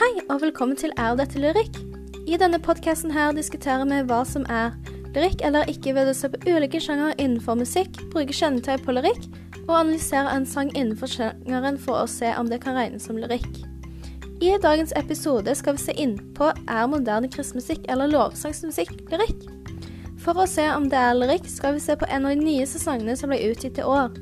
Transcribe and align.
Hei, 0.00 0.22
og 0.32 0.38
velkommen 0.40 0.78
til 0.80 0.94
Er 0.96 1.12
dette 1.12 1.36
lyrikk? 1.36 1.74
I 2.24 2.38
denne 2.40 2.56
podkasten 2.56 3.10
her 3.12 3.34
diskuterer 3.36 3.82
vi 3.84 3.98
hva 4.08 4.22
som 4.24 4.46
er 4.48 4.70
lyrikk 5.12 5.42
eller 5.44 5.68
ikke 5.68 5.92
ved 5.92 6.08
å 6.08 6.14
se 6.16 6.30
på 6.32 6.40
ulike 6.48 6.80
sjanger 6.80 7.12
innenfor 7.20 7.58
musikk, 7.60 7.98
bruke 8.14 8.32
kjennetegn 8.32 8.80
på 8.80 8.94
lyrikk 8.96 9.26
og 9.66 9.74
analysere 9.76 10.32
en 10.32 10.48
sang 10.48 10.72
innenfor 10.72 11.12
sjangeren 11.12 11.76
for 11.84 12.00
å 12.00 12.08
se 12.08 12.32
om 12.32 12.48
det 12.48 12.62
kan 12.64 12.80
regnes 12.80 13.04
som 13.10 13.20
lyrikk. 13.20 13.60
I 14.40 14.56
dagens 14.64 14.96
episode 14.96 15.52
skal 15.60 15.76
vi 15.76 15.84
se 15.84 15.98
inn 16.00 16.16
på 16.38 16.48
er 16.48 16.88
moderne 16.88 17.28
kristmusikk 17.28 17.84
eller 17.92 18.08
lovsangsmusikk 18.08 18.96
lyrikk. 19.12 19.44
For 20.24 20.32
å 20.32 20.48
se 20.48 20.64
om 20.72 20.88
det 20.88 20.96
er 20.96 21.20
lyrikk, 21.20 21.44
skal 21.44 21.76
vi 21.76 21.84
se 21.84 22.00
på 22.00 22.08
en 22.08 22.24
av 22.24 22.32
de 22.32 22.40
nyeste 22.40 22.80
sangene 22.80 23.20
som 23.20 23.28
ble 23.28 23.42
utgitt 23.52 23.76
i 23.76 23.84
år. 23.84 24.16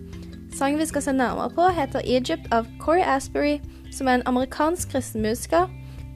Sangen 0.59 0.83
vi 0.83 0.91
skal 0.91 1.07
se 1.07 1.15
nærmere 1.15 1.55
på, 1.55 1.71
heter 1.71 2.03
'Egypt' 2.03 2.51
av 2.51 2.66
Corey 2.83 3.06
Asbury, 3.06 3.60
som 3.92 4.09
er 4.09 4.19
en 4.19 4.27
amerikansk 4.27 4.92
kristenmusiker, 4.92 5.69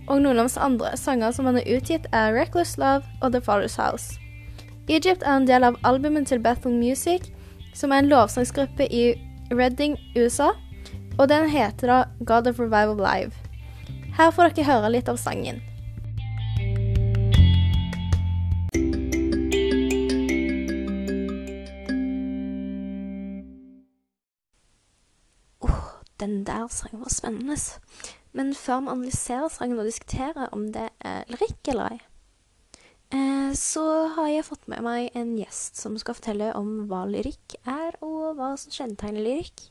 og 0.09 0.23
noen 0.23 0.39
av 0.39 0.49
hans 0.49 0.59
andre 0.59 0.97
sanger 0.99 1.33
som 1.33 1.47
han 1.47 1.61
har 1.61 1.69
utgitt, 1.77 2.07
er 2.13 2.33
'Reckless 2.33 2.77
Love' 2.79 3.07
og 3.23 3.33
'The 3.33 3.41
Father's 3.41 3.79
House'. 3.79 4.19
Egypt 4.89 5.23
er 5.23 5.37
en 5.37 5.47
del 5.47 5.65
av 5.65 5.77
albumet 5.85 6.27
til 6.27 6.41
Bethel 6.41 6.73
Music, 6.73 7.31
som 7.75 7.93
er 7.93 7.99
en 7.99 8.09
lovsangsgruppe 8.09 8.87
i 8.93 9.15
Redding, 9.53 9.97
USA, 10.17 10.51
og 11.19 11.29
den 11.29 11.49
heter 11.49 11.87
da 11.87 12.05
'God 12.25 12.47
of 12.47 12.61
Revival 12.61 12.97
Live'. 12.97 13.33
Her 14.17 14.31
får 14.31 14.49
dere 14.49 14.65
høre 14.65 14.91
litt 14.91 15.09
av 15.09 15.17
sangen. 15.17 15.63
Den 26.23 26.43
der 26.47 26.69
sangen 26.71 27.03
var 27.03 27.13
spennende. 27.13 27.59
Men 28.33 28.55
før 28.55 28.81
vi 28.81 28.95
analyserer 28.95 29.53
sangen 29.53 29.81
og 29.83 29.89
diskuterer 29.89 30.49
om 30.57 30.69
det 30.73 30.89
er 31.05 31.27
lyrikk 31.33 31.73
eller 31.75 31.97
ei, 31.97 31.99
eh, 33.13 33.51
så 33.59 33.85
har 34.17 34.31
jeg 34.31 34.47
fått 34.47 34.71
med 34.73 34.85
meg 34.87 35.19
en 35.19 35.35
gjest 35.37 35.81
som 35.83 35.99
skal 36.01 36.17
fortelle 36.17 36.53
om 36.57 36.87
hva 36.89 37.05
lyrikk 37.11 37.59
er, 37.67 37.99
og 38.01 38.39
hva 38.39 38.55
som 38.61 38.73
kjennetegner 38.73 39.27
lyrikk. 39.27 39.67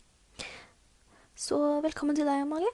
Så 1.42 1.58
velkommen 1.82 2.16
til 2.18 2.28
deg, 2.30 2.44
Amalie. 2.44 2.70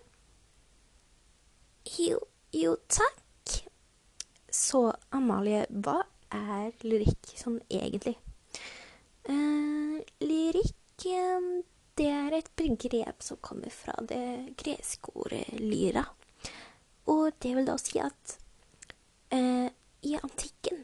Jo, 2.02 2.20
jo, 2.52 2.76
takk. 2.92 3.62
Så 4.52 4.90
Amalie, 5.16 5.64
hva 5.70 6.02
er 6.34 6.74
lyrikk 6.84 7.32
sånn 7.40 7.62
egentlig? 7.72 8.18
Eh, 9.30 10.02
lyrikk 10.24 11.08
eh, 11.08 11.48
det 11.98 12.10
er 12.14 12.36
et 12.38 12.50
begrep 12.60 13.24
som 13.26 13.40
kommer 13.42 13.74
fra 13.74 13.96
det 14.10 14.54
greske 14.60 15.14
ordet 15.18 15.46
lyra. 15.58 16.06
Og 17.10 17.32
det 17.42 17.56
vil 17.58 17.68
da 17.68 17.78
si 17.82 17.98
at 18.04 18.38
eh, 19.34 19.68
i 20.06 20.14
antikken, 20.20 20.84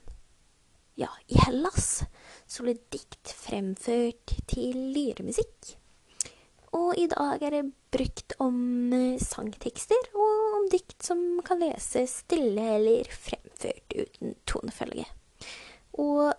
ja, 0.98 1.10
i 1.28 1.38
Hellas, 1.46 2.04
så 2.48 2.66
ble 2.66 2.78
dikt 2.94 3.34
fremført 3.38 4.36
til 4.50 4.78
lyremusikk. 4.96 5.76
Og 6.74 6.98
i 6.98 7.06
dag 7.12 7.44
er 7.46 7.54
det 7.60 7.66
brukt 7.94 8.34
om 8.42 8.58
eh, 8.96 9.22
sangtekster 9.22 10.10
og 10.18 10.58
om 10.58 10.70
dikt 10.74 11.06
som 11.06 11.22
kan 11.46 11.62
leses 11.62 12.24
stille 12.24 12.66
eller 12.80 13.10
fremført 13.14 13.94
uten 13.94 14.34
tonefølge. 14.50 15.06
Og 16.02 16.34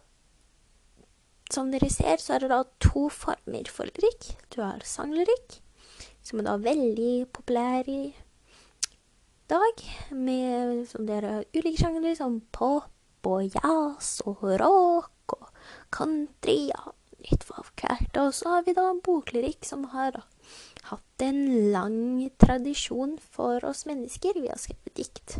som 1.54 1.70
dere 1.70 1.90
ser, 1.92 2.18
så 2.18 2.36
er 2.36 2.44
det 2.44 2.50
da 2.52 2.62
to 2.82 3.06
former 3.12 3.70
for 3.70 3.88
lyrikk. 3.90 4.32
Du 4.50 4.60
har 4.64 4.82
sanglyrikk, 4.86 5.60
som 6.24 6.40
er 6.40 6.48
da 6.48 6.56
veldig 6.60 7.14
populær 7.34 7.86
i 7.90 8.14
dag, 9.50 9.84
med 10.10 10.84
som 10.90 11.06
dere 11.08 11.38
har 11.38 11.48
ulike 11.54 11.82
sjangere, 11.82 12.16
som 12.18 12.40
pop 12.54 12.90
og 13.28 13.54
jazz 13.54 14.18
og 14.28 14.42
rock 14.60 15.36
og 15.38 15.48
country, 15.94 16.68
ja, 16.72 16.92
litt 17.24 17.46
for 17.46 17.66
hvert. 17.78 18.18
Og 18.20 18.34
så 18.36 18.56
har 18.56 18.66
vi 18.66 18.76
da 18.76 18.90
boklyrikk, 19.04 19.64
som 19.68 19.88
har 19.94 20.16
da 20.16 20.24
hatt 20.90 21.24
en 21.24 21.70
lang 21.72 22.28
tradisjon 22.40 23.16
for 23.22 23.64
oss 23.64 23.86
mennesker. 23.88 24.36
Vi 24.36 24.50
har 24.50 24.60
skrevet 24.60 24.98
dikt 24.98 25.38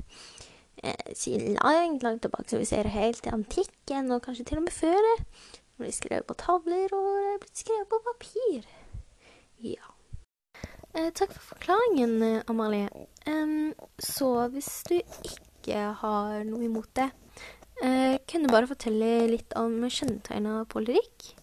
eh, 0.81 1.13
siden 1.13 1.59
langt, 1.59 2.07
langt 2.07 2.25
tilbake, 2.25 2.49
så 2.49 2.63
vi 2.63 2.71
ser 2.71 2.89
helt 2.95 3.21
til 3.25 3.37
antikken, 3.37 4.13
og 4.15 4.25
kanskje 4.25 4.49
til 4.49 4.63
og 4.63 4.69
med 4.69 4.79
før 4.79 5.11
det. 5.11 5.19
Blir 5.81 5.91
skrevet 5.95 6.27
på 6.29 6.37
tavler, 6.39 6.93
og 6.95 7.07
det 7.19 7.41
blitt 7.43 7.61
skrevet 7.65 7.91
på 7.91 7.99
papir. 8.07 8.67
Ja. 9.65 9.95
Eh, 10.95 11.11
takk 11.11 11.33
for 11.35 11.57
forklaringen, 11.57 12.23
eh, 12.23 12.43
Amalie. 12.47 12.89
Um, 13.27 13.75
så 13.99 14.47
hvis 14.53 14.85
du 14.87 14.95
ikke 15.01 15.91
har 15.99 16.45
noe 16.47 16.63
imot 16.63 16.93
det, 16.95 17.09
eh, 17.83 18.19
kunne 18.31 18.47
du 18.47 18.55
bare 18.55 18.71
fortelle 18.71 19.27
litt 19.33 19.57
om 19.59 19.81
kjennetegna 19.83 20.61
på 20.71 20.85
lyrikk? 20.85 21.35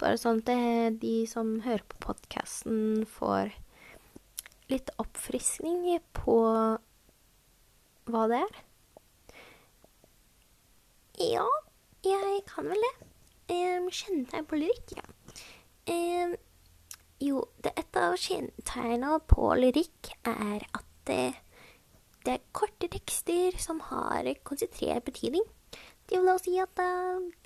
Bare 0.00 0.16
sånn 0.16 0.40
at 0.40 1.00
de 1.02 1.26
som 1.26 1.60
hører 1.60 1.84
på 1.90 2.00
podkasten, 2.00 3.04
får 3.04 3.52
litt 4.70 4.90
oppfriskning 4.96 5.98
på 6.16 6.38
hva 8.08 8.24
det 8.30 8.40
er. 8.40 8.64
Ja, 11.18 11.48
jeg 12.06 12.44
kan 12.48 12.70
vel 12.70 12.80
det. 12.86 13.07
Kjennetegn 13.48 14.46
på 14.46 14.58
lyrikk, 14.60 14.92
ja. 14.98 15.04
Jo, 17.18 17.40
det 17.64 17.72
et 17.80 17.96
av 17.98 18.14
kjennetegnene 18.20 19.16
på 19.26 19.48
lyrikk 19.58 20.10
er 20.28 20.66
at 20.68 20.90
det, 21.08 21.32
det, 22.26 22.34
er 22.36 22.44
korte 22.54 22.90
tekster 22.92 23.56
som 23.58 23.80
har 23.88 24.28
konsentrert 24.46 25.08
betydning. 25.08 25.46
Det 26.06 26.20
vil 26.20 26.28
da 26.28 26.36
si 26.38 26.54
at 26.62 26.78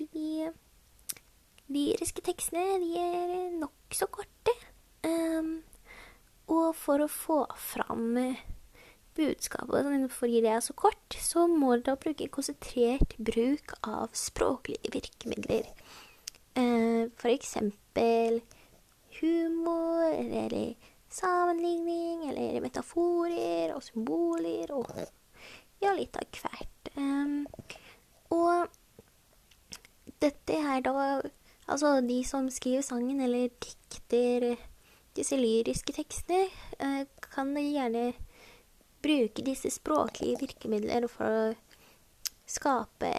de 0.03 0.51
lyriske 1.73 2.25
tekstene 2.27 2.83
de 2.83 2.91
er 3.01 3.55
nokså 3.63 4.11
korte. 4.13 4.57
Og 6.53 6.69
for 6.77 7.07
å 7.07 7.09
få 7.09 7.39
fram 7.71 8.19
budskapet 9.17 10.11
fordi 10.12 10.41
det 10.45 10.50
er 10.55 10.61
så 10.65 10.73
kort, 10.73 11.17
så 11.19 11.47
må 11.47 11.77
dere 11.77 12.00
bruke 12.00 12.31
konsentrert 12.33 13.17
bruk 13.19 13.77
av 13.83 14.09
språklige 14.17 14.93
virkemidler. 14.95 15.69
Eh, 16.56 17.09
for 17.17 17.28
eksempel 17.33 18.43
humor, 19.21 20.05
eller 20.12 20.75
sammenligning, 21.12 22.28
eller 22.31 22.61
metaforer 22.61 23.75
og 23.75 23.83
symboler, 23.83 24.72
og 24.72 24.89
ja, 25.83 25.93
litt 25.97 26.17
av 26.17 26.28
hvert. 26.41 26.93
Um, 26.97 27.47
og 28.31 28.69
dette 30.22 30.61
her 30.65 30.83
da 30.84 31.22
Altså, 31.71 32.01
de 32.03 32.25
som 32.27 32.49
skriver 32.51 32.83
sangen, 32.83 33.21
eller 33.22 33.47
dikter 33.62 34.56
disse 35.17 35.37
lyriske 35.39 35.95
tekstene, 35.95 36.49
uh, 36.83 37.05
kan 37.22 37.55
gjerne 37.55 38.11
bruke 39.03 39.45
disse 39.47 39.71
språklige 39.73 40.41
virkemidler 40.43 41.09
for 41.11 41.27
å 41.27 41.55
skape 42.49 43.13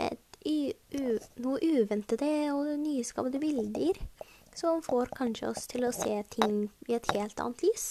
noe 0.43 1.57
uventede 1.63 2.31
og 2.51 2.73
nyskapede 2.81 3.39
bilder 3.39 3.99
som 4.55 4.83
får 4.83 5.13
kanskje 5.17 5.49
oss 5.49 5.67
til 5.71 5.87
å 5.87 5.93
se 5.95 6.17
ting 6.35 6.67
i 6.89 6.97
et 6.97 7.09
helt 7.15 7.39
annet 7.39 7.63
lys. 7.65 7.87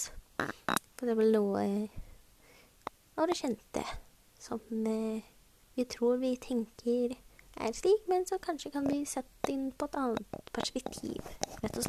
For 0.97 1.09
det 1.09 1.17
vel 1.19 1.33
noe 1.35 1.65
av 3.19 3.29
det 3.29 3.39
kjente 3.41 3.83
som 4.43 4.61
eh, 4.87 5.25
vi 5.75 5.85
tror 5.89 6.21
vi 6.23 6.37
tenker 6.41 7.17
er 7.61 7.75
slik, 7.77 8.07
men 8.09 8.25
som 8.27 8.41
kanskje 8.43 8.73
kan 8.73 8.87
bli 8.87 9.03
sett 9.09 9.51
inn 9.53 9.71
på 9.77 9.89
et 9.89 9.99
annet 10.01 10.53
perspektiv, 10.57 11.21
rett 11.63 11.77
og. 11.77 11.82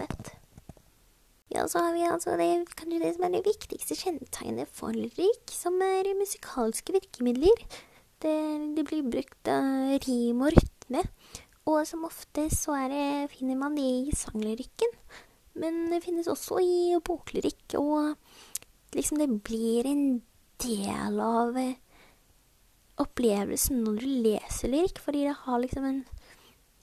Så 1.73 1.81
har 1.81 1.95
vi 1.95 2.03
altså 2.05 2.35
det, 2.37 2.67
kanskje 2.77 2.99
det 3.01 3.15
som 3.15 3.23
er 3.25 3.31
det 3.33 3.47
viktigste 3.47 3.95
kjennetegnet 3.97 4.69
for 4.69 4.93
lyrikk, 4.93 5.49
som 5.49 5.79
er 5.81 6.11
musikalske 6.13 6.93
virkemidler. 6.93 7.63
Det, 8.21 8.33
det 8.77 8.83
blir 8.85 9.07
brukt 9.09 9.49
av 9.49 9.95
rim 10.03 10.43
og 10.45 10.53
rytme, 10.53 11.01
og 11.65 11.79
som 11.89 12.05
ofte 12.05 12.45
så 12.53 12.77
det, 12.91 13.31
finner 13.33 13.57
man 13.57 13.73
det 13.79 13.87
i 14.03 14.13
sanglyrikken. 14.13 14.93
Men 15.57 15.87
det 15.89 16.03
finnes 16.05 16.29
også 16.29 16.61
i 16.61 16.93
boklyrikk, 17.09 17.79
og 17.81 18.93
liksom 18.93 19.23
det 19.23 19.31
blir 19.41 19.89
en 19.89 20.05
del 20.61 21.19
av 21.25 21.57
opplevelsen 23.01 23.81
når 23.81 23.97
du 23.97 24.09
leser 24.29 24.75
lyrikk, 24.75 25.01
fordi 25.01 25.25
det 25.25 25.39
har 25.41 25.65
liksom 25.65 25.89
en 25.89 26.03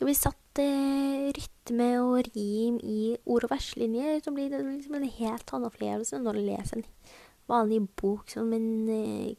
Det 0.00 0.06
blir 0.08 0.16
satt 0.16 0.39
uh, 0.58 1.30
rytme 1.36 1.88
og 2.02 2.30
rim 2.34 2.80
i 2.82 3.16
ord- 3.24 3.46
og 3.46 3.52
verslinjer, 3.52 4.18
så 4.24 4.32
blir 4.34 4.50
det 4.50 4.64
liksom 4.64 4.96
en 4.98 5.06
helt 5.20 5.52
annen 5.52 5.70
opplevelse 5.70 6.18
når 6.18 6.38
du 6.38 6.42
leser 6.48 6.80
en 6.80 6.88
vanlig 7.50 7.84
bok 8.00 8.30
som 8.30 8.52
en 8.56 9.36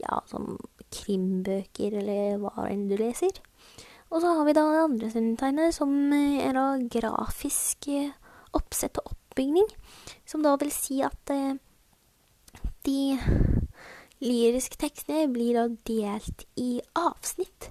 Ja, 0.00 0.22
som 0.24 0.54
krimbøker, 0.88 1.92
eller 2.00 2.38
hva 2.40 2.64
enn 2.70 2.86
du 2.88 2.94
leser. 2.96 3.36
Og 4.08 4.22
så 4.22 4.30
har 4.32 4.46
vi 4.48 4.54
da 4.56 4.62
andre 4.80 5.10
kjennetegnet, 5.12 5.74
som 5.76 5.92
er 6.16 6.54
da 6.56 6.78
grafisk 6.80 7.90
oppsett 8.56 8.96
og 8.96 9.12
oppbygning. 9.12 9.68
Som 10.24 10.40
da 10.40 10.54
vil 10.56 10.72
si 10.72 11.02
at 11.04 11.34
de 12.88 13.18
lyriske 14.24 14.80
tekstene 14.80 15.28
blir 15.32 15.56
da 15.56 15.66
delt 15.88 16.44
i 16.60 16.80
avsnitt. 16.96 17.68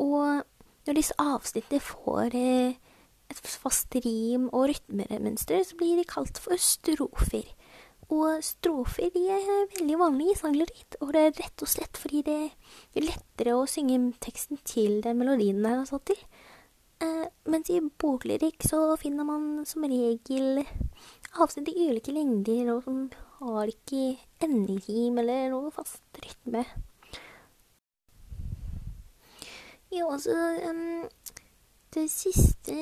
Og 0.00 0.42
når 0.86 0.98
disse 1.00 1.16
avsnittene 1.18 1.82
får 1.82 2.36
eh, 2.38 2.76
et 3.32 3.40
fast 3.42 3.94
rim 4.04 4.46
og 4.52 4.68
rytmemønster, 4.70 5.64
så 5.66 5.78
blir 5.78 5.98
de 5.98 6.06
kalt 6.08 6.38
for 6.42 6.60
strofer. 6.62 7.48
Og 8.06 8.38
strofer 8.46 9.10
de 9.10 9.24
er 9.34 9.46
veldig 9.74 9.96
vanlige 9.98 10.36
i 10.36 10.38
sangleritt, 10.38 10.98
og 11.02 11.10
det 11.14 11.22
er 11.24 11.38
rett 11.40 11.64
og 11.64 11.70
slett 11.70 11.98
fordi 11.98 12.22
det 12.28 12.36
er 12.94 13.08
lettere 13.08 13.56
å 13.58 13.66
synge 13.70 13.98
teksten 14.22 14.60
til 14.62 15.00
den 15.02 15.18
melodien 15.18 15.58
den 15.58 15.80
er 15.82 15.88
satt 15.90 16.06
til. 16.12 16.20
Eh, 17.02 17.26
mens 17.50 17.68
i 17.74 17.82
boklyrikk 17.82 18.62
så 18.64 18.94
finner 19.00 19.26
man 19.26 19.66
som 19.68 19.84
regel 19.84 20.62
avsnitt 21.42 21.72
i 21.74 21.90
ulike 21.90 22.14
lengder, 22.14 22.76
og 22.76 22.86
som 22.86 23.02
har 23.42 23.74
ikke 23.74 24.14
enderim 24.46 25.18
eller 25.20 25.50
noe 25.52 25.74
fast 25.74 26.22
rytme. 26.22 26.62
Jo, 29.98 30.10
altså 30.10 30.60
um, 30.70 31.08
Det 31.94 32.10
siste 32.10 32.74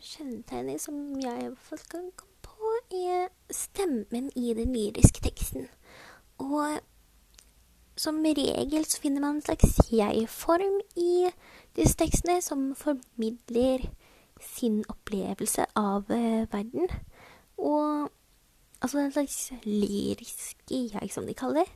kjennetegnet 0.00 0.80
som 0.80 0.94
jeg 1.20 1.42
i 1.42 1.48
hvert 1.48 1.66
fall 1.66 1.82
kan 1.90 2.06
komme 2.16 2.38
på, 2.42 2.70
er 2.96 3.28
stemmen 3.52 4.30
i 4.36 4.54
den 4.56 4.72
lyriske 4.72 5.20
teksten. 5.20 5.66
Og 6.38 6.78
som 8.00 8.22
regel 8.24 8.86
så 8.88 9.00
finner 9.02 9.20
man 9.20 9.36
en 9.36 9.42
slags 9.44 9.80
jeg-form 9.92 10.80
i 10.96 11.28
disse 11.76 11.98
tekstene 12.00 12.40
som 12.42 12.70
formidler 12.76 13.84
sin 14.40 14.84
opplevelse 14.88 15.66
av 15.76 16.08
uh, 16.08 16.46
verden. 16.52 16.88
Og 17.58 18.08
altså 18.80 18.98
en 18.98 19.12
slags 19.12 19.52
lyrisk 19.64 20.56
jeg, 20.70 21.10
som 21.12 21.26
de 21.26 21.34
kaller 21.34 21.64
det. 21.64 21.68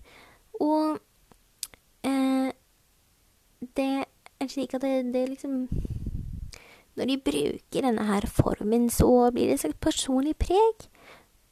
Og 0.60 0.98
eh, 2.04 2.52
det 3.76 4.04
er 4.44 4.52
slik 4.52 4.74
at 4.76 4.84
det, 4.84 5.12
det 5.14 5.28
liksom 5.32 5.68
Når 6.94 7.08
de 7.10 7.16
bruker 7.26 7.82
denne 7.82 8.04
her 8.06 8.26
formen, 8.30 8.90
så 8.90 9.30
blir 9.34 9.48
det 9.48 9.56
et 9.56 9.64
slags 9.64 9.80
personlig 9.82 10.36
preg 10.38 10.86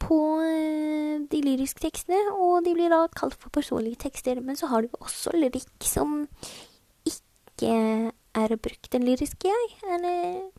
på 0.03 0.19
uh, 0.39 1.15
de 1.31 1.41
lyriske 1.43 1.83
tekstene, 1.83 2.21
og 2.35 2.63
de 2.67 2.75
blir 2.77 2.93
da 2.93 3.07
kalt 3.11 3.35
for 3.35 3.51
personlige 3.51 3.99
tekster. 4.07 4.39
Men 4.41 4.59
så 4.59 4.71
har 4.71 4.83
du 4.83 4.95
også 5.01 5.35
lyrikk 5.35 5.87
som 5.87 6.29
ikke 7.07 7.75
er 8.35 8.57
brukt 8.57 8.93
den 8.93 9.03
lyriske 9.03 9.51
jeg, 9.51 9.69
eller 9.97 10.51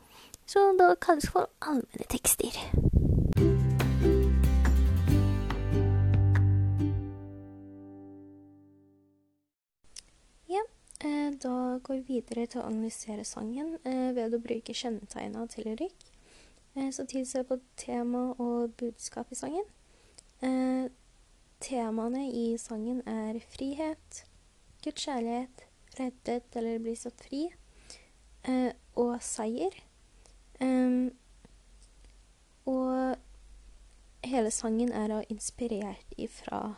så 0.45 0.73
da 0.79 0.93
kalles 0.99 1.29
for 1.31 1.47
allmenne 1.61 2.07
tekster. 2.11 2.59
Ja, 10.51 10.63
da 11.43 11.55
går 11.83 12.03
videre 12.07 12.45
til 12.49 12.61
å 12.61 12.67
analysere 12.67 13.25
sangen 13.27 13.77
eh, 13.83 14.11
ved 14.15 14.35
å 14.35 14.41
bruke 14.43 14.75
kjennetegna 14.75 15.45
til 15.51 15.67
lyrikk. 15.69 16.05
Eh, 16.75 16.89
så 16.95 17.05
tilser 17.09 17.45
på 17.47 17.59
tema 17.79 18.29
og 18.41 18.75
budskap 18.79 19.31
i 19.31 19.39
sangen. 19.39 19.67
Temaene 21.63 22.25
i 22.27 22.57
sangen 22.59 22.99
er 23.07 23.37
frihet, 23.53 24.23
Guds 24.83 25.05
kjærlighet, 25.05 25.61
reddet 25.95 26.57
eller 26.59 26.81
bli 26.83 26.95
satt 26.99 27.23
fri, 27.23 27.45
og 28.99 29.13
seier. 29.23 29.77
Og 32.67 33.15
hele 34.27 34.51
sangen 34.51 34.91
er 34.91 35.15
inspirert 35.31 36.17
ifra 36.19 36.73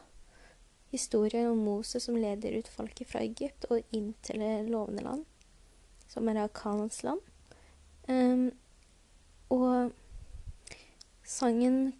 historien 0.95 1.51
om 1.51 1.57
Moses 1.57 2.07
som 2.07 2.15
leder 2.15 2.57
ut 2.57 2.71
folket 2.71 3.09
fra 3.11 3.23
Egypt 3.25 3.67
og 3.69 3.83
inn 3.95 4.13
til 4.23 4.41
det 4.41 4.69
lovende 4.69 5.03
land, 5.03 5.25
som 6.07 6.27
er 6.31 6.47
Kanans 6.55 7.03
land. 7.03 7.21
Um, 8.07 8.51
og 9.49 9.91
sangen 11.25 11.95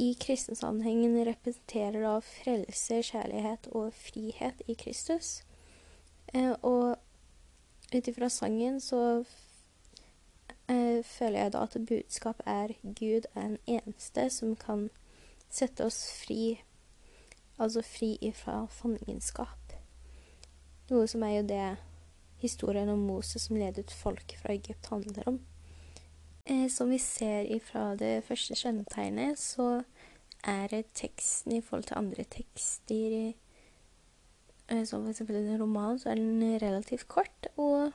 i 0.00 0.14
kristensammenhengen 0.20 1.18
representerer 1.26 2.00
da 2.00 2.16
frelse, 2.24 3.02
kjærlighet 3.02 3.68
og 3.76 3.92
frihet 3.94 4.62
i 4.66 4.76
Kristus. 4.78 5.42
Uh, 6.34 6.54
og 6.62 6.96
ut 7.90 8.08
ifra 8.08 8.30
sangen 8.30 8.80
så 8.80 9.02
uh, 10.70 11.00
føler 11.04 11.38
jeg 11.42 11.52
da 11.52 11.66
at 11.66 11.76
budskapet 11.88 12.46
er 12.46 12.74
Gud 12.82 13.28
er 13.34 13.40
den 13.42 13.58
eneste 13.66 14.30
som 14.30 14.56
kan 14.56 14.88
sette 15.50 15.84
oss 15.84 16.04
fri 16.22 16.60
altså 17.60 17.82
fri 17.84 18.14
ifra 18.24 18.64
fangenskap. 18.72 19.74
Noe 20.90 21.06
som 21.10 21.22
er 21.22 21.36
jo 21.36 21.46
det 21.46 21.66
historien 22.40 22.88
om 22.88 23.02
Moses 23.06 23.46
som 23.46 23.58
ledet 23.60 23.92
folket 23.94 24.40
fra 24.40 24.54
Egypt, 24.56 24.88
handler 24.90 25.28
om. 25.28 25.40
Eh, 26.44 26.68
som 26.72 26.90
vi 26.90 26.98
ser 26.98 27.46
ifra 27.52 27.94
det 28.00 28.24
første 28.26 28.56
kjennetegnet, 28.56 29.38
så 29.38 29.82
er 30.42 30.72
teksten 30.96 31.52
i 31.52 31.60
forhold 31.60 31.90
til 31.90 31.98
andre 32.00 32.24
tekster 32.24 33.16
eh, 34.70 34.84
Som 34.86 35.08
eksempel 35.10 35.36
en 35.36 35.60
roman, 35.60 35.98
så 35.98 36.10
er 36.10 36.14
den 36.14 36.58
relativt 36.62 37.08
kort. 37.08 37.46
Og 37.56 37.92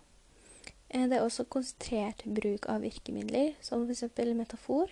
eh, 0.89 1.07
det 1.09 1.17
er 1.17 1.23
også 1.23 1.47
konsentrert 1.49 2.23
bruk 2.27 2.69
av 2.69 2.81
virkemidler, 2.81 3.55
som 3.61 3.89
eksempel 3.89 4.35
metafor. 4.35 4.91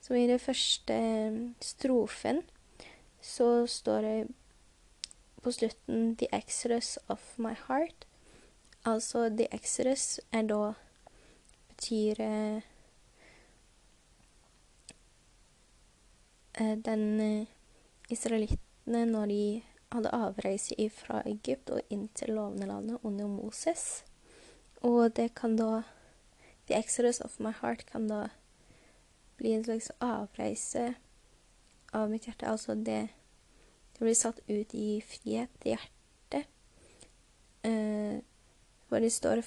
Som 0.00 0.16
i 0.16 0.26
den 0.30 0.38
første 0.38 0.94
eh, 0.94 1.40
strofen 1.60 2.42
så 3.20 3.66
står 3.66 4.00
det 4.00 4.28
på 5.42 5.52
slutten 5.52 6.16
'The 6.16 6.28
Exodus 6.32 6.98
of 7.08 7.38
my 7.38 7.54
heart'. 7.54 8.06
Altså 8.84 9.28
'The 9.28 9.48
Exodus' 9.54 10.20
er 10.32 10.42
da 10.42 10.72
betyr 11.68 12.20
eh, 12.20 12.62
eh 16.54 16.76
den 16.84 17.20
eh, 17.20 17.46
israelittene 18.08 19.06
når 19.06 19.26
de 19.26 19.62
hadde 19.92 20.12
avreise 20.14 20.90
fra 20.90 21.22
Egypt 21.26 21.70
og 21.70 21.80
inn 21.90 22.08
til 22.14 22.34
lovende 22.34 22.66
landet 22.66 22.98
under 23.02 23.26
Moses. 23.26 24.04
Og 24.82 25.16
det 25.16 25.34
kan 25.34 25.56
da 25.56 25.82
The 26.66 26.78
Exodus 26.78 27.20
of 27.20 27.40
my 27.40 27.52
heart 27.52 27.86
kan 27.86 28.08
da 28.08 28.28
bli 29.36 29.52
en 29.52 29.64
slags 29.64 29.90
avreise 30.00 30.94
av 31.92 32.10
mitt 32.10 32.26
hjerte. 32.26 32.48
Altså 32.48 32.74
det 32.74 33.08
Det 33.92 34.06
blir 34.06 34.14
satt 34.14 34.40
ut 34.48 34.74
i 34.74 35.02
frihet 35.04 35.50
i 35.64 35.74
hjertet. 35.74 36.46
Uh, 37.66 38.22
hvor 38.88 38.98
det 38.98 39.12
står 39.12 39.42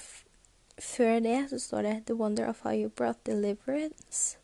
Før 0.80 1.20
det 1.20 1.50
så 1.50 1.60
står 1.60 1.82
det 1.82 2.06
'The 2.06 2.16
wonder 2.16 2.48
of 2.50 2.62
how 2.62 2.72
you 2.72 2.90
brought 2.90 3.30
deliverance', 3.30 4.38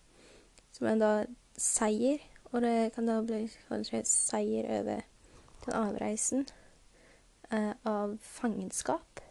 som 0.72 0.88
er 0.88 0.96
da 0.96 1.26
seier. 1.58 2.18
Og 2.52 2.62
det 2.62 2.94
kan 2.94 3.08
da 3.08 3.22
bli 3.22 3.50
kanskje 3.68 4.06
seier 4.06 4.80
over 4.80 5.02
den 5.66 5.74
avreisen 5.74 6.48
uh, 7.54 7.74
av 7.86 8.18
fangenskap. 8.22 9.22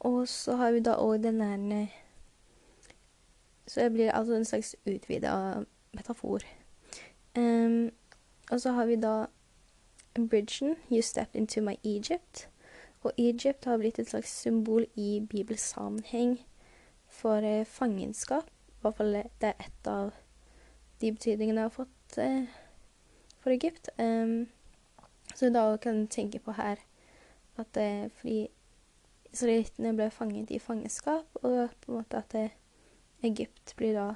Og 0.00 0.28
så 0.28 0.56
har 0.56 0.72
vi 0.72 0.80
da 0.80 0.96
òg 0.96 1.22
den 1.22 1.40
der 1.40 1.88
Så 3.66 3.80
det 3.80 3.92
blir 3.92 4.10
altså 4.10 4.34
en 4.34 4.44
slags 4.44 4.76
utvida 4.86 5.64
metafor. 5.94 6.44
Um, 7.38 7.90
og 8.50 8.60
så 8.60 8.72
har 8.72 8.86
vi 8.86 8.96
da 8.96 9.26
bridgen 10.14 10.76
'You 10.90 11.02
stepped 11.02 11.34
into 11.34 11.60
my 11.60 11.76
Egypt'. 11.84 12.48
Og 13.02 13.12
Egypt 13.18 13.64
har 13.64 13.76
blitt 13.76 13.98
et 13.98 14.08
slags 14.08 14.40
symbol 14.40 14.86
i 14.96 15.26
bibelsammenheng 15.30 16.40
for 17.08 17.36
eh, 17.36 17.66
fangenskap. 17.66 18.46
I 18.46 18.80
hvert 18.80 18.96
fall 18.96 19.12
det 19.12 19.48
er 19.48 19.52
et 19.60 19.86
av 19.86 20.10
de 21.00 21.12
betydningene 21.12 21.60
jeg 21.60 21.64
har 21.64 21.74
fått 21.74 22.18
eh, 22.18 22.46
for 23.40 23.50
Egypt. 23.50 23.88
Um, 23.98 24.48
så 25.34 25.50
da 25.50 25.76
kan 25.76 26.00
du 26.00 26.06
tenke 26.06 26.38
på 26.38 26.52
her 26.52 26.76
at 27.56 27.76
eh, 27.76 28.10
fordi 28.10 28.48
israelittene 29.32 29.94
ble 29.96 30.10
fanget 30.10 30.50
i 30.50 30.58
fangenskap, 30.58 31.26
og 31.42 31.70
på 31.80 31.92
en 31.92 31.98
måte 31.98 32.16
at 32.16 32.34
eh, 32.38 32.56
Egypt 33.22 33.74
blir 33.76 33.94
da 33.98 34.14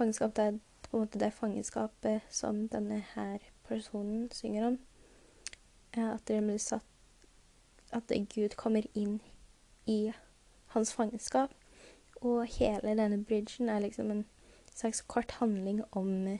fangenskap 0.00 0.36
det 0.36 0.44
er 0.44 0.58
på 0.82 0.96
en 0.96 1.02
måte 1.04 1.20
det 1.20 1.32
fangenskapet 1.36 2.22
som 2.32 2.64
denne 2.72 3.02
her 3.12 3.38
personen 3.68 4.30
synger 4.32 4.66
om. 4.66 4.78
At 5.92 6.24
det 6.28 6.40
blir 6.42 6.58
satt 6.58 6.86
At 7.92 8.12
Gud 8.34 8.54
kommer 8.56 8.86
inn 8.94 9.20
i 9.86 10.12
hans 10.66 10.92
fangenskap. 10.94 11.50
Og 12.22 12.44
hele 12.46 12.94
denne 12.94 13.24
bridgen 13.24 13.68
er 13.68 13.80
liksom 13.80 14.10
en 14.10 14.24
slags 14.74 15.00
kort 15.00 15.30
handling 15.40 15.82
om 15.92 16.38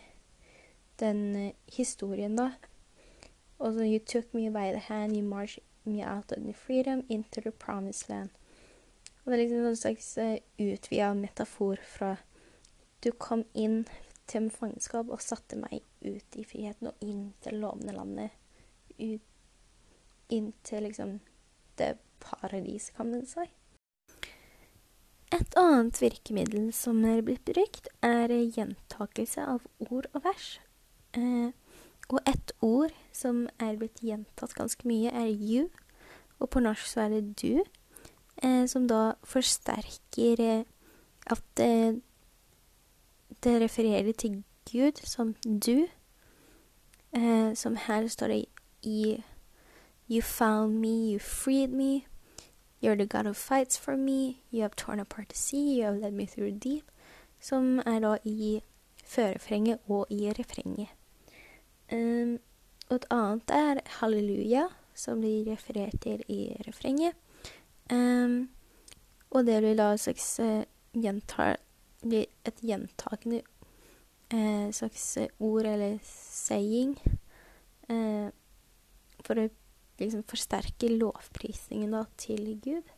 den 1.01 1.37
uh, 1.37 1.53
historien, 1.67 2.37
da. 2.37 2.53
Og 3.59 3.75
så 3.75 3.85
You 3.85 3.99
took 3.99 4.35
me 4.35 4.49
by 4.49 4.71
the 4.71 4.79
hand, 4.79 5.17
you 5.17 5.23
marched 5.23 5.65
me 5.85 6.05
out 6.07 6.33
of 6.33 6.43
the 6.45 6.53
freedom 6.53 7.03
into 7.09 7.41
the 7.41 7.51
promised 7.51 8.09
land. 8.09 8.31
Og 9.25 9.33
det 9.33 9.33
er 9.33 9.43
liksom 9.43 9.67
en 9.67 9.77
slags 9.77 10.19
utvida 10.59 11.15
metafor 11.15 11.77
fra 11.83 12.17
du 13.01 13.11
kom 13.13 13.45
inn 13.55 13.85
til 14.31 14.47
med 14.47 14.55
fangenskap 14.55 15.11
og 15.11 15.23
satte 15.25 15.59
meg 15.59 15.83
ut 16.05 16.37
i 16.39 16.45
friheten 16.47 16.91
og 16.91 17.05
inn 17.05 17.33
til 17.43 17.57
det 17.57 17.63
lovende 17.63 17.97
landet. 17.97 18.37
Ut, 19.01 19.25
inn 20.31 20.53
til 20.67 20.85
liksom 20.87 21.19
det 21.81 21.97
paradiset, 22.23 22.95
kan 22.97 23.11
man 23.11 23.27
si. 23.27 23.47
Et 25.31 25.57
annet 25.59 26.01
virkemiddel 26.03 26.73
som 26.75 27.05
er 27.07 27.23
blitt 27.27 27.47
brukt, 27.47 27.89
er 28.03 28.31
gjentakelse 28.31 29.47
av 29.47 29.67
ord 29.89 30.11
og 30.13 30.25
vers. 30.27 30.59
Eh, 31.15 31.51
og 32.11 32.19
et 32.27 32.53
ord 32.67 32.95
som 33.15 33.45
er 33.63 33.79
blitt 33.79 34.03
gjentatt 34.03 34.57
ganske 34.59 34.87
mye, 34.91 35.13
er 35.15 35.31
you. 35.31 35.69
Og 36.43 36.51
på 36.51 36.63
norsk 36.65 36.87
så 36.91 37.07
er 37.07 37.15
det 37.15 37.39
du, 37.39 37.63
eh, 38.43 38.67
som 38.67 38.89
da 38.91 39.15
forsterker 39.23 40.43
eh, 40.43 40.65
at 41.31 41.63
eh, 41.63 42.01
det 43.45 43.61
refererer 43.63 44.13
til 44.13 44.45
Gud 44.73 45.01
som 45.05 45.35
du. 45.45 45.87
Eh, 47.17 47.55
som 47.55 47.77
her 47.77 48.09
står 48.09 48.29
det 48.29 48.45
i 48.83 49.23
You 50.11 50.23
found 50.23 50.81
me, 50.81 51.13
you 51.13 51.19
freed 51.19 51.69
me. 51.69 52.07
You're 52.83 52.97
the 52.97 53.07
God 53.07 53.27
of 53.27 53.37
fights 53.37 53.79
for 53.79 53.97
me. 53.97 54.43
You 54.53 54.63
have 54.63 54.77
torn 54.77 55.01
apart 55.01 55.29
the 55.29 55.37
sea. 55.37 55.79
You 55.79 55.85
have 55.85 56.01
led 56.01 56.13
me 56.13 56.27
through 56.27 56.59
deep. 56.59 56.85
Som 57.41 57.79
er 57.79 57.99
da 58.01 58.17
i 58.25 58.61
førefrenget 59.05 59.79
og 59.89 60.07
i 60.11 60.31
refrenget. 60.31 60.89
Um, 61.93 62.39
og 62.89 62.97
et 62.97 63.07
annet 63.11 63.51
er 63.51 63.81
halleluja, 64.01 64.67
som 64.95 65.21
blir 65.21 65.53
referert 65.53 66.01
til 66.03 66.23
i 66.29 66.57
refrenget. 66.67 67.13
Um, 67.93 68.51
og 69.31 69.47
det 69.47 69.63
blir 69.63 69.75
da 69.75 69.93
et 69.93 70.01
slags 70.01 70.41
uh, 70.41 70.63
gjentar, 70.95 71.57
et 72.03 72.63
gjentakende 72.65 73.43
eh, 74.33 74.71
slags 74.73 75.19
ord 75.39 75.67
eller 75.69 75.99
saying 76.07 76.95
eh, 77.91 78.31
for 79.25 79.41
å 79.41 79.49
liksom 80.01 80.25
forsterke 80.31 80.89
lovprisningen 80.95 81.93
da 81.93 82.07
til 82.21 82.55
Gud. 82.65 82.89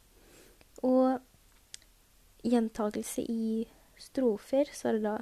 Og 0.86 1.18
gjentakelse 2.46 3.24
i 3.30 3.64
strofer, 3.98 4.70
så 4.74 4.90
er 4.90 4.98
det 4.98 5.02
da 5.06 5.16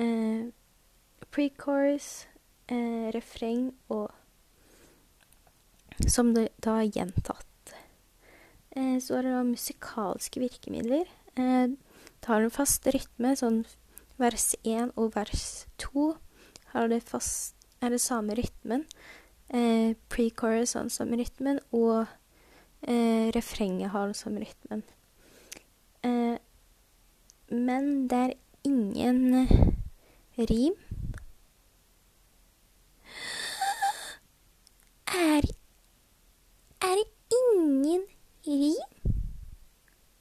eh, 0.00 0.44
pre-chorus, 1.34 2.26
eh, 2.68 3.08
refreng 3.14 3.72
og 3.88 4.10
Som 6.10 6.32
det 6.34 6.48
da 6.58 6.80
er 6.82 6.88
gjentatt. 6.90 7.70
Eh, 8.74 8.96
så 8.98 9.14
er 9.14 9.22
det 9.22 9.34
da 9.36 9.42
musikalske 9.46 10.40
virkemidler. 10.42 11.06
Eh, 11.38 11.70
har 12.28 12.44
en 12.44 12.52
fast 12.52 12.86
rytme, 12.86 13.34
sånn 13.36 13.64
vers 14.20 14.54
1 14.62 14.94
og 15.00 15.14
vers 15.16 15.64
2 15.82 16.12
det 16.88 17.02
fast, 17.06 17.54
er 17.80 17.88
det 17.94 18.00
samme 18.00 18.34
rytmen. 18.34 18.84
Eh, 19.48 19.94
Pre-chorus 20.10 20.74
har 20.74 20.82
den 20.82 20.90
samme 20.90 21.16
rytmen, 21.16 21.60
og 21.72 22.06
eh, 22.82 23.30
refrenget 23.36 23.90
har 23.90 24.04
den 24.04 24.14
samme 24.14 24.40
rytmen. 24.40 24.82
Eh, 26.02 26.38
men 27.50 28.08
det 28.08 28.18
er 28.18 28.32
ingen 28.64 29.48
rim 30.38 30.74
Er 35.06 35.42
Er 36.82 36.94
det 36.96 37.06
ingen 37.30 38.02
rim? 38.46 38.90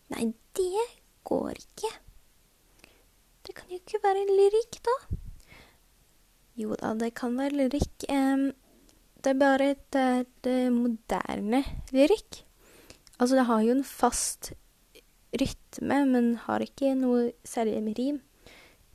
Nei, 0.10 0.34
det 0.56 1.03
går 1.24 1.60
ikke. 1.60 1.92
Det 3.44 3.56
kan 3.58 3.70
jo 3.72 3.80
ikke 3.82 4.02
være 4.04 4.26
lyrikk, 4.30 4.80
da. 4.88 4.98
Jo 6.56 6.76
da, 6.80 6.94
det 7.00 7.14
kan 7.18 7.38
være 7.38 7.58
lyrikk. 7.64 8.06
Det 9.24 9.32
er 9.32 9.40
bare 9.40 9.70
et, 9.74 9.96
et, 9.96 10.48
et 10.48 10.72
moderne 10.72 11.64
lyrikk. 11.92 12.44
Altså, 13.20 13.36
det 13.36 13.46
har 13.46 13.62
jo 13.62 13.72
en 13.72 13.84
fast 13.84 14.54
rytme, 15.42 16.06
men 16.06 16.36
har 16.46 16.64
ikke 16.64 16.94
noe 16.96 17.32
særlig 17.46 17.82
med 17.84 18.00
rim. 18.00 18.22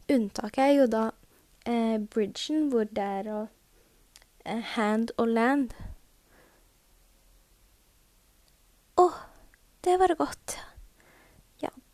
Unntaket 0.08 0.64
er 0.64 0.74
jo 0.76 0.86
da 0.88 1.04
eh, 1.66 1.98
bridgen, 2.00 2.68
hvor 2.72 2.88
det 2.88 3.04
er 3.04 3.30
å 3.32 3.40
eh, 4.44 4.62
hand 4.74 5.12
og 5.18 5.28
land. 5.28 5.74
Å, 8.98 9.04
oh, 9.04 9.20
det 9.84 9.98
var 10.00 10.16
godt. 10.18 10.58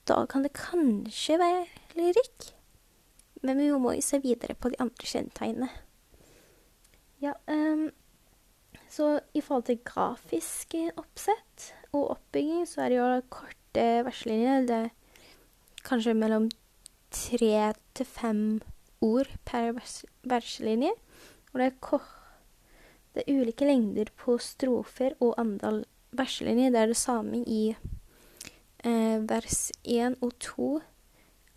Da 0.08 0.26
kan 0.28 0.44
det 0.44 0.52
kanskje 0.56 1.38
være 1.40 1.64
lyrikk. 1.96 2.50
Men 3.44 3.60
vi 3.60 3.70
må 3.76 3.94
jo 3.96 4.04
se 4.04 4.20
videre 4.24 4.56
på 4.56 4.72
de 4.72 4.80
andre 4.80 5.08
kjennetegnene. 5.08 5.70
Ja, 7.24 7.32
um, 7.48 7.88
så 8.88 9.20
i 9.34 9.40
forhold 9.40 9.64
til 9.68 9.80
grafisk 9.84 10.76
oppsett 10.96 11.70
og 11.92 12.10
oppbygging, 12.16 12.66
så 12.68 12.84
er 12.84 12.92
det 12.92 12.98
jo 12.98 13.06
korte 13.32 13.86
verslinjer. 14.06 14.66
Det 14.68 14.76
er 14.76 14.92
kanskje 15.84 16.14
mellom 16.16 16.50
tre 17.14 17.72
til 17.94 18.06
fem 18.06 18.44
ord 19.04 19.30
per 19.44 19.72
verselinje. 20.22 20.92
Og 21.52 21.60
det 21.60 21.66
er, 21.70 22.06
det 23.14 23.24
er 23.24 23.40
ulike 23.40 23.68
lengder 23.68 24.12
på 24.18 24.36
strofer 24.42 25.16
og 25.20 25.36
antall 25.40 25.84
verselinjer. 26.12 26.72
Det 26.74 26.80
er 26.80 26.92
det 26.92 27.00
samme 27.00 27.42
i 27.46 27.62
vers 28.84 29.72
1 29.84 30.18
og 30.20 30.34
2, 30.40 30.68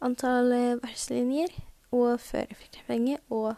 Antall 0.02 0.52
eh, 0.54 0.78
verslinjer 0.84 1.54
og 1.92 2.20
førerfrekvenget 2.22 3.24
og 3.34 3.56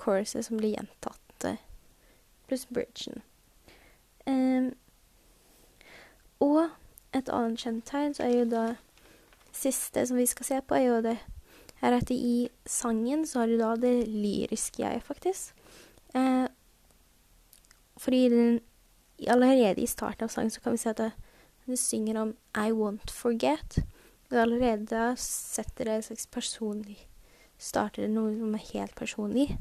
choruset 0.00 0.44
som 0.44 0.58
blir 0.58 0.74
gjentatt, 0.74 1.44
eh, 1.46 1.60
pluss 2.48 2.66
bridgen. 2.66 3.22
Um, 4.26 4.72
og 6.40 6.68
et 7.16 7.30
annet 7.32 7.62
kjennetegn 7.62 8.14
så 8.14 8.26
er 8.26 8.34
jo 8.34 8.48
da 8.50 8.64
siste 9.56 10.02
som 10.06 10.18
vi 10.18 10.26
skal 10.26 10.46
se 10.46 10.60
på, 10.60 10.74
er 10.74 10.88
jo 10.88 11.00
det 11.04 11.18
her 11.80 11.96
at 11.96 12.10
i 12.12 12.48
sangen 12.66 13.24
så 13.26 13.42
har 13.42 13.46
du 13.46 13.56
da 13.60 13.74
det 13.80 14.08
lyriske 14.08 14.82
jeg, 14.82 15.02
faktisk. 15.02 15.54
Eh, 16.14 16.46
fordi 17.96 18.28
den 18.28 18.60
allerede 19.28 19.80
i 19.80 19.86
starten 19.86 20.24
av 20.24 20.32
sangen 20.32 20.50
så 20.50 20.60
kan 20.60 20.72
vi 20.72 20.82
se 20.82 20.90
at 20.90 20.98
det, 20.98 21.12
det 21.70 21.80
synger 21.80 22.20
om 22.20 22.34
I 22.54 22.70
won't 22.74 23.12
forget. 23.14 23.80
Og 24.30 24.38
allerede 24.38 24.86
da 24.90 25.14
setter 25.18 25.88
det 25.88 25.94
en 25.94 26.02
slags 26.10 26.26
personlig 26.30 26.98
Starter 27.60 28.06
det 28.06 28.14
noe 28.14 28.30
som 28.32 28.54
er 28.56 28.68
helt 28.70 28.94
personlig 28.96 29.58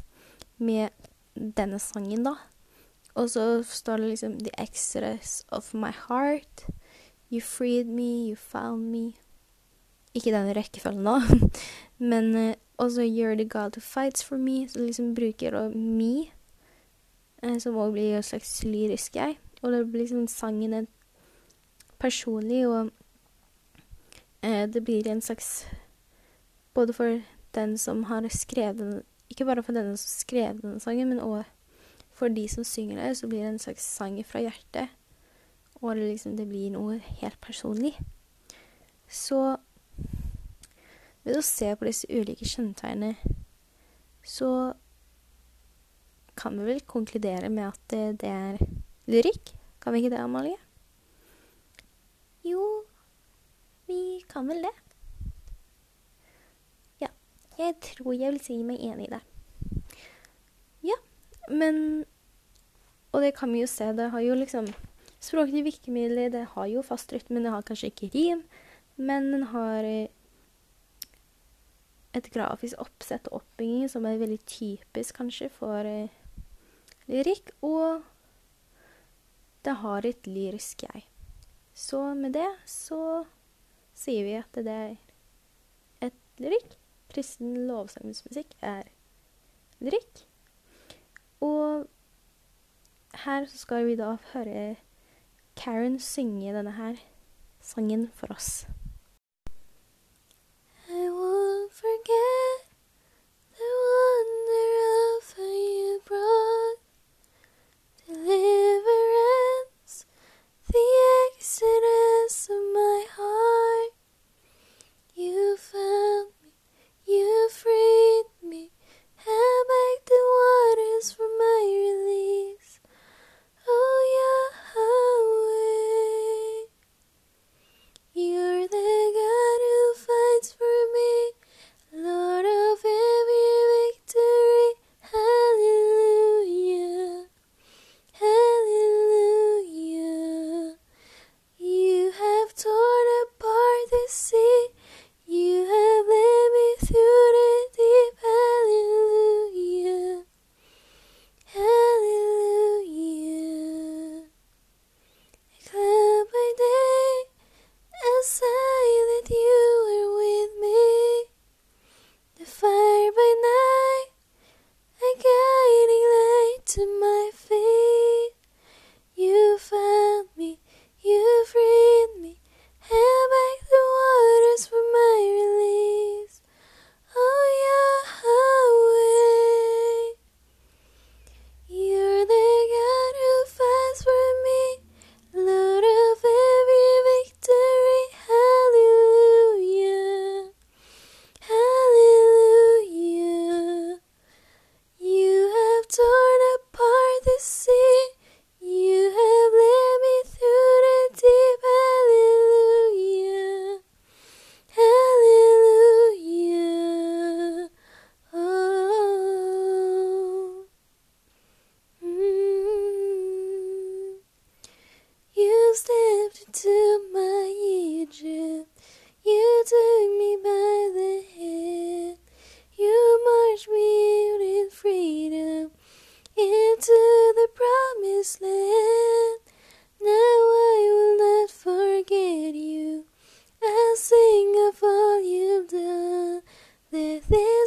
med 0.55 0.93
denne 1.35 1.79
sangen, 1.83 2.23
da. 2.23 2.37
Og 3.19 3.27
så 3.33 3.63
står 3.67 3.99
det 3.99 4.11
liksom 4.13 4.37
The 4.39 4.53
exodus 4.55 5.41
of 5.51 5.73
my 5.73 5.91
heart. 6.07 6.63
You 7.29 7.41
freed 7.41 7.91
me, 7.91 8.29
you 8.29 8.35
found 8.35 8.87
me. 8.93 9.13
Ikke 10.15 10.31
den 10.31 10.55
rekkefølgen 10.55 11.03
nå, 11.03 11.19
men 12.11 12.31
uh, 12.35 12.53
også 12.77 13.03
You're 13.03 13.35
the 13.35 13.49
God 13.49 13.75
who 13.75 13.81
fights 13.81 14.23
for 14.23 14.37
me, 14.37 14.69
Så 14.69 14.79
liksom 14.79 15.13
bruker 15.15 15.55
og 15.55 15.75
me, 15.75 16.31
uh, 17.43 17.59
som 17.59 17.75
også 17.75 17.91
blir 17.91 18.17
et 18.17 18.25
slags 18.25 18.63
lyrisk 18.63 19.15
jeg. 19.15 19.37
Og 19.61 19.71
det 19.71 19.91
blir 19.91 20.01
liksom 20.01 20.27
sangen 20.27 20.73
en 20.73 20.87
personlig, 21.99 22.63
og 22.67 22.91
uh, 24.45 24.65
det 24.73 24.83
blir 24.83 25.07
en 25.07 25.21
slags 25.21 25.67
Både 26.73 26.93
for 26.93 27.19
den 27.55 27.77
som 27.77 28.03
har 28.03 28.27
skrevet 28.29 28.77
den 28.77 29.01
Ikke 29.29 29.45
bare 29.45 29.63
for 29.63 29.73
den 29.73 29.97
som 29.97 30.09
skrev 30.21 30.61
denne 30.61 30.79
sangen, 30.79 31.09
men 31.09 31.19
òg 31.19 31.43
for 32.19 32.27
de 32.27 32.47
som 32.51 32.63
synger 32.67 32.99
det, 32.99 33.17
så 33.17 33.27
blir 33.27 33.39
det 33.39 33.49
en 33.53 33.59
slags 33.59 33.83
sang 33.83 34.17
fra 34.27 34.41
hjertet. 34.43 34.89
Og 35.79 35.95
liksom, 35.95 36.35
det 36.35 36.49
blir 36.49 36.73
noe 36.73 36.97
helt 37.21 37.37
personlig. 37.41 37.93
Så 39.07 39.55
ved 41.23 41.39
å 41.39 41.45
se 41.45 41.71
på 41.79 41.87
disse 41.87 42.09
ulike 42.11 42.43
kjennetegnene, 42.43 43.15
så 44.25 44.73
kan 46.39 46.59
vi 46.59 46.67
vel 46.67 46.83
konkludere 46.87 47.49
med 47.51 47.69
at 47.69 47.79
det, 47.91 48.03
det 48.21 48.33
er 48.35 48.59
lyrikk. 49.07 49.53
Kan 49.79 49.95
vi 49.95 50.03
ikke 50.03 50.13
det, 50.17 50.23
Amalie? 50.23 50.59
Jo, 52.49 52.65
vi 53.87 54.21
kan 54.29 54.47
vel 54.49 54.63
det. 54.65 54.75
Ja, 57.03 57.09
jeg 57.57 57.75
tror 57.85 58.15
jeg 58.15 58.33
vil 58.33 58.43
si 58.43 58.59
meg 58.65 58.81
enig 58.85 59.09
i 59.09 59.13
det. 59.15 59.23
Ja, 60.85 60.97
men 61.49 62.05
Og 63.11 63.23
det 63.25 63.33
kan 63.39 63.49
vi 63.53 63.63
jo 63.63 63.67
se, 63.67 63.87
det 63.97 64.11
har 64.13 64.21
jo 64.21 64.35
liksom 64.37 64.67
Språklige 65.19 65.65
virkemidler, 65.65 66.29
det 66.29 66.45
har 66.53 66.67
jo 66.71 66.81
fast 66.81 67.11
rytme, 67.11 67.41
det 67.43 67.51
har 67.51 67.65
kanskje 67.67 67.89
ikke 67.91 68.11
rim. 68.13 68.43
Men 68.95 69.31
den 69.33 69.43
har 69.51 69.83
eh, 69.83 70.07
et 72.15 72.29
grafisk 72.31 72.79
oppsett 72.79 73.27
og 73.27 73.41
oppbygging 73.41 73.89
som 73.91 74.07
er 74.07 74.21
veldig 74.21 74.39
typisk 74.47 75.19
kanskje 75.19 75.49
for 75.51 75.83
eh, 75.87 76.07
lyrikk, 77.11 77.51
og 77.61 78.01
det 79.67 79.75
har 79.83 80.07
et 80.07 80.27
lyrisk 80.29 80.87
jeg. 80.87 81.03
Så 81.79 82.01
med 82.17 82.33
det 82.35 82.49
så 82.67 83.23
sier 83.95 84.25
vi 84.27 84.35
at 84.35 84.57
det 84.67 84.73
er 84.73 86.09
et 86.09 86.41
lyrikk. 86.41 86.75
Kristen 87.13 87.55
lovsangsmusikk 87.69 88.51
er 88.59 88.89
lyrikk. 89.79 90.25
Og 91.39 91.87
her 93.23 93.47
så 93.47 93.61
skal 93.63 93.87
vi 93.87 93.95
da 93.99 94.17
høre 94.33 94.75
Karen 95.59 95.95
synge 96.03 96.51
denne 96.55 96.75
her 96.75 96.99
sangen 97.63 98.09
for 98.15 98.35
oss. 98.35 98.67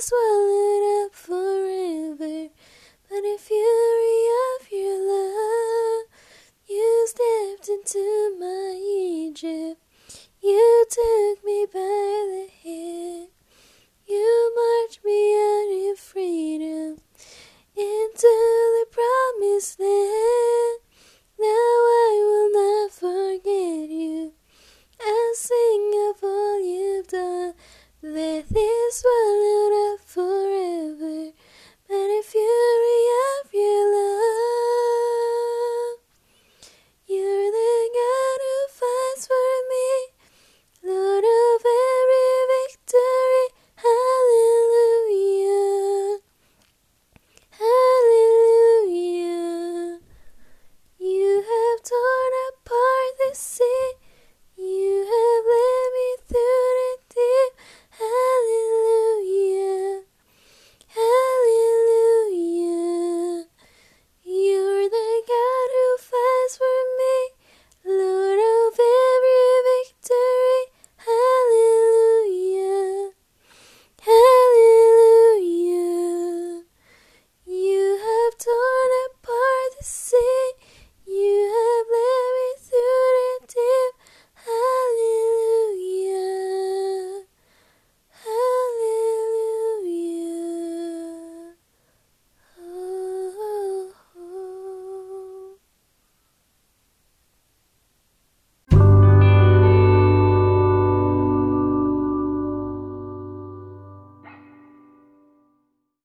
this 0.03 0.11
will 0.11 0.52